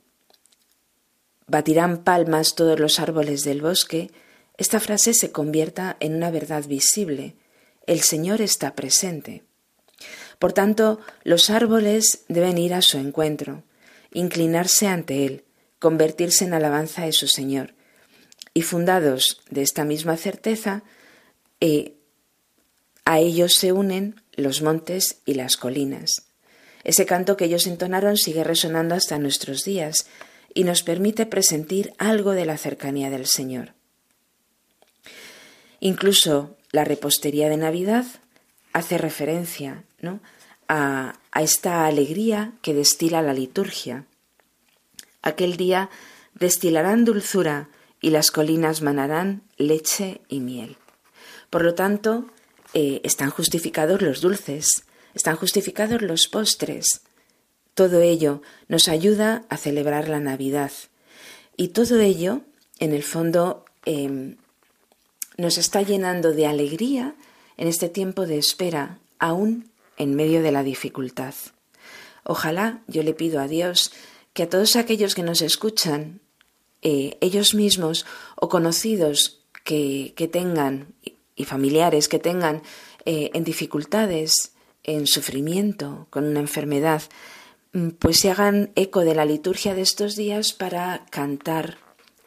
[1.48, 4.12] batirán palmas todos los árboles del bosque,
[4.58, 7.38] esta frase se convierta en una verdad visible.
[7.88, 9.44] El Señor está presente.
[10.40, 13.64] Por tanto, los árboles deben ir a su encuentro,
[14.12, 15.44] inclinarse ante Él,
[15.80, 17.74] convertirse en alabanza de su Señor.
[18.54, 20.84] Y fundados de esta misma certeza,
[21.60, 21.96] eh,
[23.06, 26.24] a ellos se unen los montes y las colinas.
[26.84, 30.08] Ese canto que ellos entonaron sigue resonando hasta nuestros días
[30.54, 33.74] y nos permite presentir algo de la cercanía del Señor.
[35.80, 38.06] Incluso la repostería de Navidad
[38.74, 40.20] hace referencia ¿no?
[40.68, 44.06] a, a esta alegría que destila la liturgia.
[45.22, 45.90] Aquel día
[46.34, 47.70] destilarán dulzura
[48.02, 50.76] y las colinas manarán leche y miel.
[51.50, 52.26] Por lo tanto,
[52.74, 57.02] eh, están justificados los dulces, están justificados los postres.
[57.74, 60.72] Todo ello nos ayuda a celebrar la Navidad.
[61.56, 62.42] Y todo ello,
[62.80, 64.36] en el fondo, em,
[65.38, 67.16] nos está llenando de alegría
[67.58, 71.34] en este tiempo de espera, aún en medio de la dificultad.
[72.24, 73.92] Ojalá yo le pido a Dios
[74.34, 76.20] que a todos aquellos que nos escuchan,
[76.82, 78.06] eh, ellos mismos
[78.36, 80.94] o conocidos que, que tengan
[81.36, 82.62] y familiares que tengan
[83.06, 87.04] eh, en dificultades, en sufrimiento, con una enfermedad,
[87.74, 91.78] mm, pues se hagan eco de la liturgia de estos días para cantar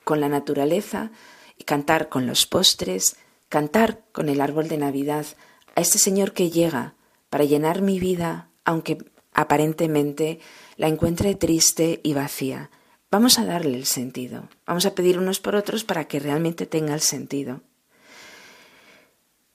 [0.04, 1.10] con la naturaleza
[1.58, 3.16] y cantar con los postres,
[3.48, 5.26] cantar con el árbol de Navidad
[5.74, 6.94] a este Señor que llega
[7.30, 8.98] para llenar mi vida, aunque
[9.34, 10.40] aparentemente
[10.76, 12.70] la encuentre triste y vacía.
[13.10, 14.48] vamos a darle el sentido.
[14.66, 17.62] Vamos a pedir unos por otros para que realmente tenga el sentido.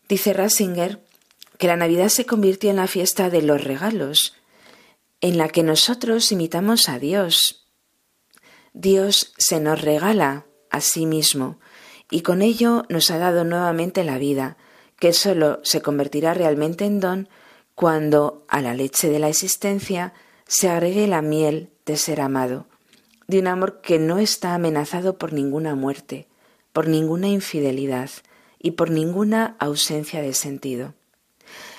[0.09, 1.03] Dice Ratzinger
[1.59, 4.35] que la Navidad se convirtió en la fiesta de los regalos,
[5.21, 7.67] en la que nosotros imitamos a Dios.
[8.73, 11.59] Dios se nos regala a sí mismo
[12.09, 14.57] y con ello nos ha dado nuevamente la vida,
[14.99, 17.29] que sólo se convertirá realmente en don
[17.75, 20.13] cuando a la leche de la existencia
[20.47, 22.67] se agregue la miel de ser amado,
[23.27, 26.27] de un amor que no está amenazado por ninguna muerte,
[26.71, 28.09] por ninguna infidelidad
[28.59, 30.93] y por ninguna ausencia de sentido.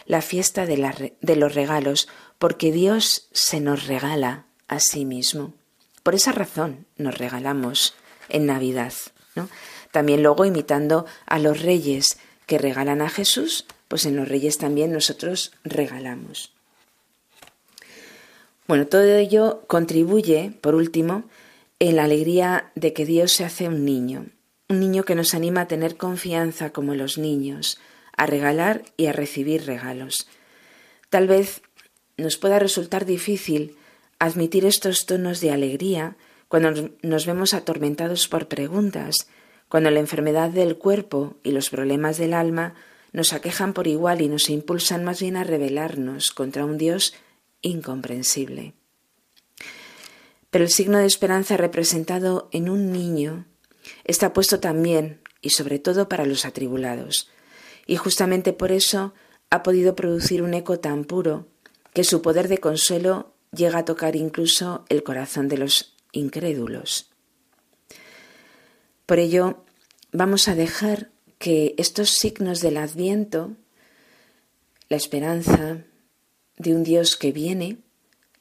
[0.07, 2.09] La fiesta de, de los regalos,
[2.39, 5.55] porque Dios se nos regala a sí mismo.
[6.03, 7.95] Por esa razón nos regalamos
[8.29, 8.93] en Navidad.
[9.35, 9.49] ¿no?
[9.95, 14.91] También luego imitando a los reyes que regalan a Jesús, pues en los reyes también
[14.91, 16.53] nosotros regalamos.
[18.67, 21.23] Bueno, todo ello contribuye, por último,
[21.79, 24.27] en la alegría de que Dios se hace un niño,
[24.69, 27.79] un niño que nos anima a tener confianza como los niños,
[28.17, 30.27] a regalar y a recibir regalos.
[31.09, 31.63] Tal vez
[32.17, 33.77] nos pueda resultar difícil
[34.19, 36.17] admitir estos tonos de alegría
[36.49, 39.29] cuando nos vemos atormentados por preguntas,
[39.69, 42.75] cuando la enfermedad del cuerpo y los problemas del alma
[43.13, 47.15] nos aquejan por igual y nos impulsan más bien a rebelarnos contra un Dios
[47.63, 48.75] incomprensible.
[50.51, 53.47] Pero el signo de esperanza representado en un niño
[54.05, 57.31] está puesto también y sobre todo para los atribulados,
[57.87, 59.15] y justamente por eso
[59.51, 61.47] ha podido producir un eco tan puro
[61.93, 67.14] que su poder de consuelo llega a tocar incluso el corazón de los incrédulos.
[69.07, 69.65] Por ello,
[70.13, 73.53] vamos a dejar que estos signos del adviento,
[74.89, 75.85] la esperanza
[76.57, 77.79] de un Dios que viene,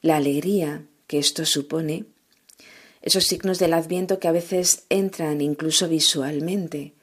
[0.00, 2.06] la alegría que esto supone,
[3.02, 6.94] esos signos del adviento que a veces entran incluso visualmente,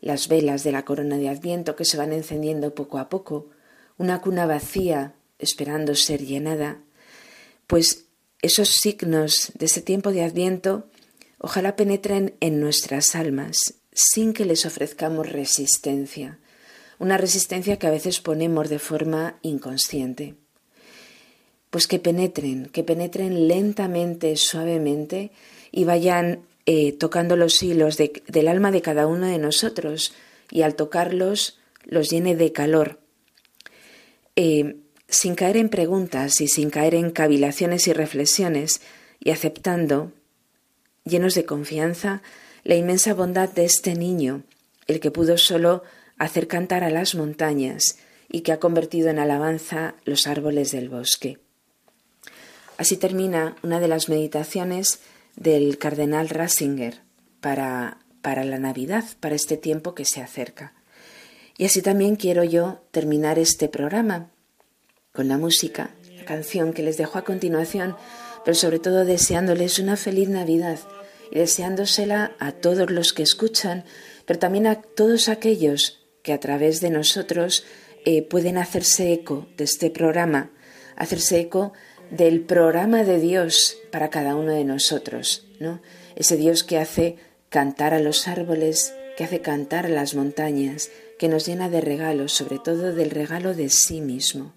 [0.00, 3.50] las velas de la corona de adviento que se van encendiendo poco a poco,
[3.98, 6.80] una cuna vacía esperando ser llenada,
[7.66, 8.06] pues
[8.40, 10.88] esos signos de ese tiempo de adviento
[11.42, 13.58] ojalá penetren en nuestras almas
[13.92, 16.38] sin que les ofrezcamos resistencia,
[16.98, 20.36] una resistencia que a veces ponemos de forma inconsciente.
[21.68, 25.32] Pues que penetren, que penetren lentamente, suavemente
[25.72, 30.14] y vayan eh, tocando los hilos del alma de cada uno de nosotros
[30.50, 33.00] y al tocarlos los llene de calor,
[34.36, 34.76] eh,
[35.08, 38.80] sin caer en preguntas y sin caer en cavilaciones y reflexiones
[39.18, 40.12] y aceptando,
[41.04, 42.22] llenos de confianza,
[42.64, 44.42] la inmensa bondad de este niño,
[44.86, 45.82] el que pudo solo
[46.18, 47.98] hacer cantar a las montañas
[48.30, 51.38] y que ha convertido en alabanza los árboles del bosque.
[52.78, 55.00] Así termina una de las meditaciones
[55.36, 57.00] del cardenal Ratzinger
[57.40, 60.72] para, para la Navidad, para este tiempo que se acerca.
[61.58, 64.30] Y así también quiero yo terminar este programa
[65.12, 67.96] con la música, la canción que les dejo a continuación,
[68.44, 70.78] pero sobre todo deseándoles una feliz Navidad
[71.30, 73.84] y deseándosela a todos los que escuchan,
[74.26, 77.64] pero también a todos aquellos que a través de nosotros
[78.04, 80.50] eh, pueden hacerse eco de este programa,
[80.96, 81.72] hacerse eco
[82.10, 85.80] del programa de Dios para cada uno de nosotros, ¿no?
[86.14, 87.16] Ese Dios que hace
[87.48, 92.32] cantar a los árboles, que hace cantar a las montañas, que nos llena de regalos,
[92.32, 94.54] sobre todo del regalo de sí mismo.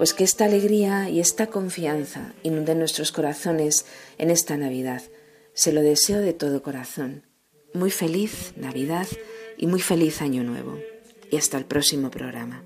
[0.00, 3.84] Pues que esta alegría y esta confianza inunden nuestros corazones
[4.16, 5.02] en esta Navidad
[5.52, 7.26] se lo deseo de todo corazón.
[7.74, 9.06] Muy feliz Navidad
[9.58, 10.78] y muy feliz Año Nuevo.
[11.30, 12.64] Y hasta el próximo programa.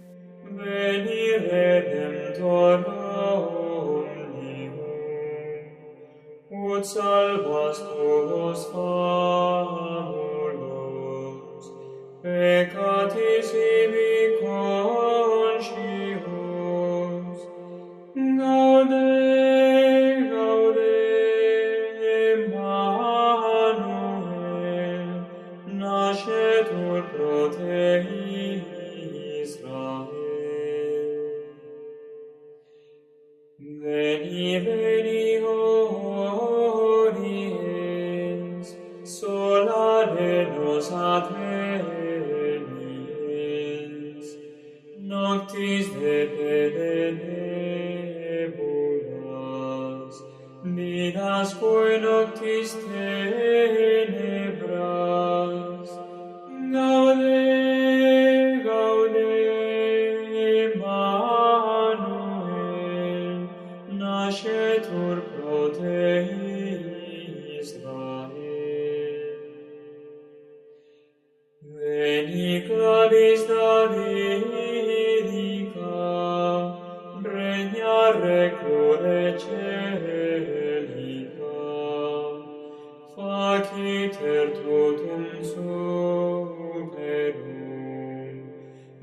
[52.24, 52.83] baptist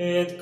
[0.02, 0.38] it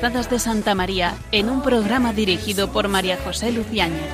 [0.00, 4.10] De Santa María en un programa dirigido por María José Luciáñez.